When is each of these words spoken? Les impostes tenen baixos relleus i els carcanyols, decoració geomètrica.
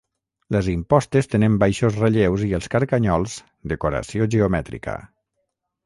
Les 0.53 0.69
impostes 0.71 1.29
tenen 1.33 1.59
baixos 1.65 1.99
relleus 2.05 2.47
i 2.47 2.49
els 2.61 2.73
carcanyols, 2.77 3.37
decoració 3.75 4.31
geomètrica. 4.39 4.99